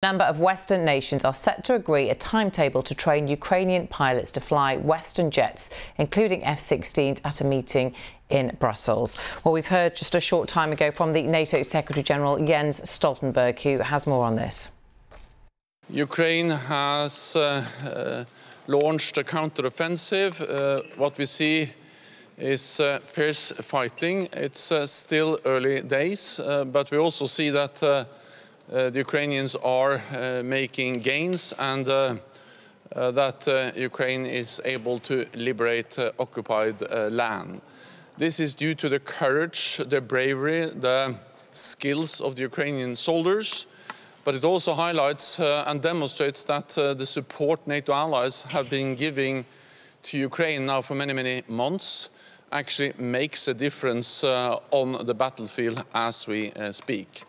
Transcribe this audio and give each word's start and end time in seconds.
A 0.00 0.06
number 0.06 0.22
of 0.22 0.38
Western 0.38 0.84
nations 0.84 1.24
are 1.24 1.34
set 1.34 1.64
to 1.64 1.74
agree 1.74 2.08
a 2.08 2.14
timetable 2.14 2.84
to 2.84 2.94
train 2.94 3.26
Ukrainian 3.26 3.88
pilots 3.88 4.30
to 4.30 4.40
fly 4.40 4.76
Western 4.76 5.28
jets, 5.28 5.70
including 5.96 6.44
F-16s, 6.44 7.20
at 7.24 7.40
a 7.40 7.44
meeting 7.44 7.92
in 8.30 8.56
Brussels. 8.60 9.18
Well, 9.42 9.52
we've 9.52 9.66
heard 9.66 9.96
just 9.96 10.14
a 10.14 10.20
short 10.20 10.48
time 10.48 10.70
ago 10.70 10.92
from 10.92 11.14
the 11.14 11.22
NATO 11.22 11.64
Secretary-General 11.64 12.46
Jens 12.46 12.80
Stoltenberg, 12.82 13.58
who 13.58 13.78
has 13.78 14.06
more 14.06 14.24
on 14.24 14.36
this. 14.36 14.70
Ukraine 15.90 16.50
has 16.50 17.34
uh, 17.34 17.66
uh, 17.84 18.24
launched 18.68 19.18
a 19.18 19.24
counteroffensive. 19.24 20.40
Uh, 20.40 20.82
what 20.96 21.18
we 21.18 21.26
see 21.26 21.70
is 22.36 22.78
uh, 22.78 23.00
fierce 23.00 23.50
fighting. 23.50 24.28
It's 24.32 24.70
uh, 24.70 24.86
still 24.86 25.40
early 25.44 25.82
days, 25.82 26.38
uh, 26.38 26.64
but 26.66 26.92
we 26.92 26.98
also 26.98 27.26
see 27.26 27.50
that 27.50 28.06
the 28.68 28.98
Ukrainians 28.98 29.54
are 29.56 29.94
uh, 29.94 30.42
making 30.42 31.00
gains 31.00 31.54
and 31.58 31.88
uh, 31.88 32.16
that 32.92 33.72
Ukraine 33.76 34.26
is 34.26 34.60
able 34.64 34.98
to 35.00 35.26
liberate 35.34 35.98
occupied 36.18 36.80
land. 37.10 37.60
This 38.18 38.40
is 38.40 38.54
due 38.54 38.74
to 38.74 38.88
the 38.88 38.98
courage, 38.98 39.80
the 39.86 40.00
bravery, 40.00 40.66
the 40.66 41.14
skills 41.52 42.20
of 42.20 42.34
the 42.34 42.42
Ukrainian 42.42 42.96
soldiers, 42.96 43.66
but 44.24 44.34
it 44.34 44.44
also 44.44 44.74
highlights 44.74 45.40
uh, 45.40 45.64
and 45.66 45.80
demonstrates 45.80 46.44
that 46.44 46.76
uh, 46.76 46.94
the 46.94 47.06
support 47.06 47.66
NATO 47.66 47.92
allies 47.92 48.42
have 48.42 48.68
been 48.68 48.94
giving 48.94 49.44
to 50.02 50.18
Ukraine 50.18 50.66
now 50.66 50.82
for 50.82 50.94
many, 50.94 51.12
many 51.12 51.42
months 51.48 52.10
actually 52.50 52.92
makes 52.98 53.46
a 53.48 53.54
difference 53.54 54.24
uh, 54.24 54.56
on 54.70 55.06
the 55.06 55.14
battlefield 55.14 55.84
as 55.94 56.26
we 56.26 56.50
speak. 56.72 57.24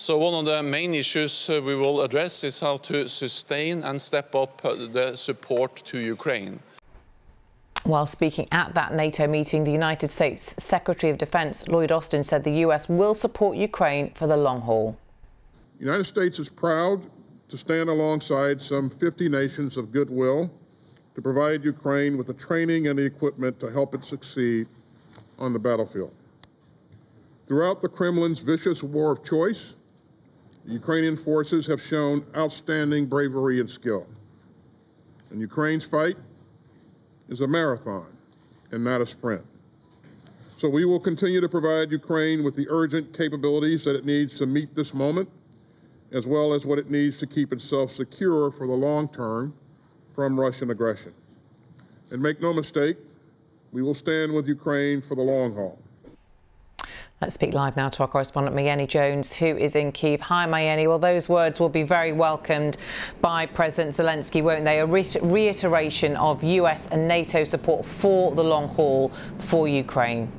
So 0.00 0.16
one 0.16 0.32
of 0.32 0.44
the 0.44 0.62
main 0.62 0.94
issues 0.94 1.50
uh, 1.50 1.60
we 1.60 1.74
will 1.74 2.02
address 2.02 2.44
is 2.44 2.60
how 2.60 2.76
to 2.76 3.08
sustain 3.08 3.82
and 3.82 4.00
step 4.00 4.32
up 4.32 4.64
uh, 4.64 4.76
the 4.76 5.16
support 5.16 5.74
to 5.86 5.98
Ukraine. 5.98 6.60
While 7.82 8.06
speaking 8.06 8.46
at 8.52 8.74
that 8.74 8.94
NATO 8.94 9.26
meeting, 9.26 9.64
the 9.64 9.72
United 9.72 10.12
States 10.12 10.54
Secretary 10.56 11.10
of 11.10 11.18
Defense 11.18 11.66
Lloyd 11.66 11.90
Austin 11.90 12.22
said 12.22 12.44
the 12.44 12.58
US 12.66 12.88
will 12.88 13.12
support 13.12 13.56
Ukraine 13.56 14.12
for 14.14 14.28
the 14.28 14.36
long 14.36 14.60
haul. 14.60 14.96
The 15.78 15.86
United 15.86 16.04
States 16.04 16.38
is 16.38 16.48
proud 16.48 17.04
to 17.48 17.56
stand 17.56 17.88
alongside 17.90 18.62
some 18.62 18.90
50 18.90 19.28
nations 19.28 19.76
of 19.76 19.90
goodwill 19.90 20.48
to 21.16 21.20
provide 21.20 21.64
Ukraine 21.64 22.16
with 22.16 22.28
the 22.28 22.34
training 22.34 22.86
and 22.86 22.96
the 22.96 23.04
equipment 23.04 23.58
to 23.58 23.68
help 23.68 23.94
it 23.96 24.04
succeed 24.04 24.68
on 25.40 25.52
the 25.52 25.58
battlefield. 25.58 26.14
Throughout 27.48 27.82
the 27.82 27.88
Kremlin's 27.88 28.40
vicious 28.40 28.84
war 28.84 29.10
of 29.10 29.24
choice, 29.24 29.74
the 30.68 30.74
Ukrainian 30.74 31.16
forces 31.16 31.66
have 31.66 31.80
shown 31.80 32.26
outstanding 32.36 33.06
bravery 33.06 33.58
and 33.58 33.70
skill. 33.70 34.06
And 35.30 35.40
Ukraine's 35.40 35.86
fight 35.86 36.16
is 37.30 37.40
a 37.40 37.48
marathon 37.48 38.06
and 38.70 38.84
not 38.84 39.00
a 39.00 39.06
sprint. 39.06 39.42
So 40.46 40.68
we 40.68 40.84
will 40.84 41.00
continue 41.00 41.40
to 41.40 41.48
provide 41.48 41.90
Ukraine 41.90 42.44
with 42.44 42.54
the 42.54 42.66
urgent 42.68 43.16
capabilities 43.16 43.82
that 43.84 43.96
it 43.96 44.04
needs 44.04 44.36
to 44.40 44.46
meet 44.46 44.74
this 44.74 44.92
moment, 44.92 45.30
as 46.12 46.26
well 46.26 46.52
as 46.52 46.66
what 46.66 46.78
it 46.78 46.90
needs 46.90 47.16
to 47.18 47.26
keep 47.26 47.50
itself 47.54 47.90
secure 47.90 48.50
for 48.50 48.66
the 48.66 48.74
long 48.74 49.08
term 49.08 49.54
from 50.14 50.38
Russian 50.38 50.70
aggression. 50.70 51.14
And 52.10 52.20
make 52.20 52.42
no 52.42 52.52
mistake, 52.52 52.98
we 53.72 53.80
will 53.80 53.94
stand 53.94 54.34
with 54.34 54.46
Ukraine 54.46 55.00
for 55.00 55.14
the 55.14 55.22
long 55.22 55.54
haul. 55.54 55.78
Let's 57.20 57.34
speak 57.34 57.52
live 57.52 57.76
now 57.76 57.88
to 57.88 58.02
our 58.02 58.06
correspondent 58.06 58.54
Mayeni 58.54 58.86
Jones, 58.86 59.34
who 59.34 59.46
is 59.46 59.74
in 59.74 59.90
Kiev. 59.90 60.20
Hi, 60.20 60.46
Mayeni. 60.46 60.86
Well, 60.86 61.00
those 61.00 61.28
words 61.28 61.58
will 61.58 61.68
be 61.68 61.82
very 61.82 62.12
welcomed 62.12 62.76
by 63.20 63.44
President 63.44 63.96
Zelensky, 63.96 64.40
won't 64.40 64.64
they? 64.64 64.78
A 64.78 64.86
re 64.86 65.04
reiteration 65.22 66.14
of 66.14 66.44
US 66.44 66.86
and 66.86 67.08
NATO 67.08 67.42
support 67.42 67.84
for 67.84 68.36
the 68.36 68.44
long 68.44 68.68
haul 68.68 69.08
for 69.38 69.66
Ukraine. 69.66 70.30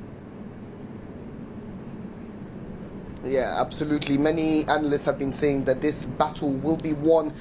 Yeah, 3.25 3.59
absolutely. 3.59 4.17
Many 4.17 4.63
analysts 4.69 5.03
have 5.03 5.19
been 5.19 5.33
saying 5.33 5.65
that 5.65 5.81
this 5.81 6.05
battle 6.05 6.53
will 6.53 6.77
be 6.77 6.93
won 6.93 7.33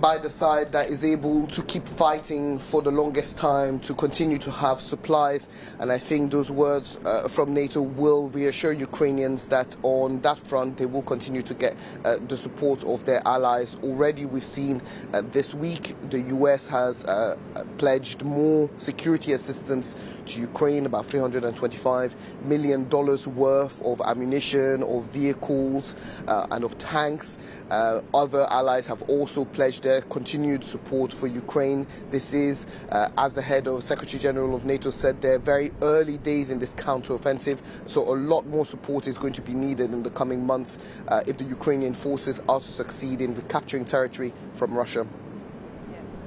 by 0.00 0.18
the 0.18 0.30
side 0.30 0.72
that 0.72 0.88
is 0.88 1.04
able 1.04 1.46
to 1.48 1.62
keep 1.62 1.86
fighting 1.86 2.58
for 2.58 2.82
the 2.82 2.90
longest 2.90 3.36
time, 3.36 3.80
to 3.80 3.94
continue 3.94 4.38
to 4.38 4.50
have 4.50 4.80
supplies. 4.80 5.48
And 5.80 5.90
I 5.90 5.98
think 5.98 6.32
those 6.32 6.50
words 6.50 6.98
uh, 7.04 7.28
from 7.28 7.54
NATO 7.54 7.82
will 7.82 8.28
reassure 8.30 8.72
Ukrainians 8.72 9.48
that 9.48 9.74
on 9.82 10.20
that 10.20 10.38
front 10.38 10.78
they 10.78 10.86
will 10.86 11.02
continue 11.02 11.42
to 11.42 11.54
get 11.54 11.76
uh, 12.04 12.18
the 12.28 12.36
support 12.36 12.84
of 12.84 13.04
their 13.04 13.22
allies. 13.26 13.76
Already 13.82 14.26
we've 14.26 14.44
seen 14.44 14.82
uh, 15.12 15.22
this 15.32 15.54
week 15.54 15.94
the 16.10 16.20
US 16.36 16.66
has 16.68 17.04
uh, 17.04 17.36
pledged 17.78 18.24
more 18.24 18.70
security 18.76 19.32
assistance 19.32 19.96
to 20.26 20.40
Ukraine, 20.40 20.86
about 20.86 21.06
$325 21.06 22.14
million 22.42 22.88
worth 22.88 23.82
of 23.82 24.00
ammunition, 24.02 24.82
of 24.82 25.04
vehicles, 25.04 25.96
uh, 26.26 26.46
and 26.50 26.64
of 26.64 26.76
tanks. 26.78 27.38
Uh, 27.70 28.00
other 28.14 28.46
allies 28.50 28.86
have 28.86 29.02
also 29.02 29.44
pledged 29.44 29.77
their 29.80 30.02
continued 30.02 30.64
support 30.64 31.12
for 31.12 31.26
Ukraine. 31.26 31.86
This 32.10 32.32
is, 32.32 32.66
uh, 32.90 33.08
as 33.16 33.34
the 33.34 33.42
head 33.42 33.66
of 33.66 33.82
Secretary 33.82 34.20
General 34.20 34.54
of 34.54 34.64
NATO 34.64 34.90
said, 34.90 35.20
they're 35.20 35.38
very 35.38 35.70
early 35.82 36.18
days 36.18 36.50
in 36.50 36.58
this 36.58 36.74
counteroffensive, 36.74 37.58
so 37.86 38.02
a 38.12 38.16
lot 38.16 38.46
more 38.46 38.66
support 38.66 39.06
is 39.06 39.18
going 39.18 39.32
to 39.34 39.42
be 39.42 39.54
needed 39.54 39.92
in 39.92 40.02
the 40.02 40.10
coming 40.10 40.44
months 40.44 40.78
uh, 41.08 41.22
if 41.26 41.38
the 41.38 41.44
Ukrainian 41.44 41.94
forces 41.94 42.40
are 42.48 42.60
to 42.60 42.66
succeed 42.66 43.20
in 43.20 43.34
recapturing 43.34 43.84
territory 43.84 44.32
from 44.54 44.76
Russia. 44.76 45.06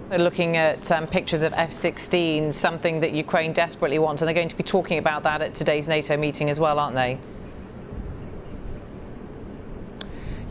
They're 0.09 0.19
looking 0.19 0.57
at 0.57 0.91
um, 0.91 1.07
pictures 1.07 1.41
of 1.41 1.53
F-16, 1.53 2.51
something 2.51 2.99
that 2.99 3.13
Ukraine 3.13 3.53
desperately 3.53 3.97
wants, 3.97 4.21
and 4.21 4.27
they're 4.27 4.35
going 4.35 4.49
to 4.49 4.57
be 4.57 4.63
talking 4.63 4.97
about 4.97 5.23
that 5.23 5.41
at 5.41 5.53
today's 5.53 5.87
NATO 5.87 6.17
meeting 6.17 6.49
as 6.49 6.59
well, 6.59 6.79
aren't 6.79 6.95
they? 6.95 7.17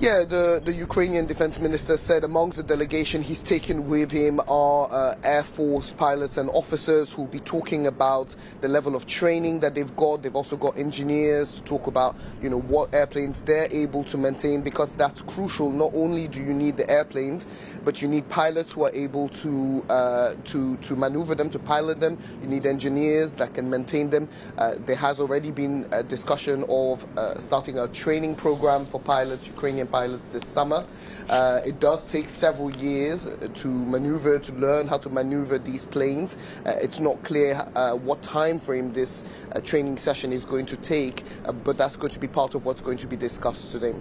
Yeah, 0.00 0.24
the, 0.24 0.62
the 0.64 0.72
Ukrainian 0.72 1.26
defense 1.26 1.60
minister 1.60 1.98
said 1.98 2.24
amongst 2.24 2.56
the 2.56 2.62
delegation 2.62 3.22
he's 3.22 3.42
taken 3.42 3.86
with 3.86 4.10
him 4.10 4.40
are 4.48 4.88
uh, 4.90 5.14
Air 5.22 5.42
Force 5.42 5.90
pilots 5.90 6.38
and 6.38 6.48
officers 6.54 7.12
who'll 7.12 7.26
be 7.26 7.40
talking 7.40 7.86
about 7.86 8.34
the 8.62 8.68
level 8.68 8.96
of 8.96 9.06
training 9.06 9.60
that 9.60 9.74
they've 9.74 9.94
got. 9.96 10.22
They've 10.22 10.34
also 10.34 10.56
got 10.56 10.78
engineers 10.78 11.56
to 11.56 11.62
talk 11.64 11.86
about, 11.86 12.16
you 12.40 12.48
know, 12.48 12.62
what 12.62 12.94
airplanes 12.94 13.42
they're 13.42 13.68
able 13.70 14.02
to 14.04 14.16
maintain 14.16 14.62
because 14.62 14.96
that's 14.96 15.20
crucial. 15.20 15.70
Not 15.70 15.90
only 15.92 16.28
do 16.28 16.40
you 16.40 16.54
need 16.54 16.78
the 16.78 16.90
airplanes, 16.90 17.46
but 17.84 18.00
you 18.00 18.08
need 18.08 18.26
pilots 18.30 18.72
who 18.72 18.84
are 18.84 18.94
able 18.94 19.28
to 19.28 19.84
uh, 19.90 20.34
to 20.44 20.78
to 20.78 20.96
maneuver 20.96 21.34
them, 21.34 21.50
to 21.50 21.58
pilot 21.58 22.00
them. 22.00 22.16
You 22.40 22.48
need 22.48 22.64
engineers 22.64 23.34
that 23.34 23.52
can 23.52 23.68
maintain 23.68 24.08
them. 24.08 24.30
Uh, 24.56 24.76
there 24.86 24.96
has 24.96 25.20
already 25.20 25.50
been 25.50 25.86
a 25.92 26.02
discussion 26.02 26.64
of 26.70 27.06
uh, 27.18 27.38
starting 27.38 27.78
a 27.78 27.88
training 27.88 28.34
program 28.34 28.86
for 28.86 28.98
pilots, 28.98 29.46
Ukrainian 29.46 29.89
pilots 29.90 30.28
this 30.28 30.46
summer. 30.46 30.84
Uh, 31.28 31.60
it 31.64 31.78
does 31.80 32.10
take 32.10 32.28
several 32.28 32.70
years 32.72 33.28
to 33.54 33.68
maneuver, 33.68 34.38
to 34.38 34.52
learn 34.54 34.88
how 34.88 34.98
to 34.98 35.08
maneuver 35.08 35.58
these 35.58 35.84
planes. 35.84 36.36
Uh, 36.66 36.72
it's 36.82 37.00
not 37.00 37.22
clear 37.22 37.66
uh, 37.74 37.94
what 37.94 38.20
time 38.22 38.58
frame 38.58 38.92
this 38.92 39.24
uh, 39.52 39.60
training 39.60 39.96
session 39.96 40.32
is 40.32 40.44
going 40.44 40.66
to 40.66 40.76
take, 40.76 41.22
uh, 41.44 41.52
but 41.52 41.78
that's 41.78 41.96
going 41.96 42.10
to 42.10 42.18
be 42.18 42.28
part 42.28 42.54
of 42.54 42.64
what's 42.64 42.80
going 42.80 42.98
to 42.98 43.06
be 43.06 43.16
discussed 43.16 43.72
today. 43.72 43.94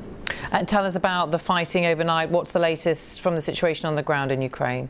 And 0.52 0.68
tell 0.68 0.86
us 0.86 0.96
about 0.96 1.32
the 1.32 1.40
fighting 1.40 1.86
overnight. 1.86 2.30
What's 2.30 2.52
the 2.52 2.60
latest 2.60 3.22
from 3.22 3.36
the 3.36 3.42
situation 3.42 3.88
on 3.88 3.96
the 3.96 4.04
ground 4.04 4.32
in 4.32 4.42
Ukraine? 4.42 4.90